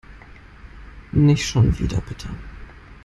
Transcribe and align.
Nicht 1.11 1.45
schon 1.47 1.77
wieder, 1.77 2.01
bitte. 2.01 2.27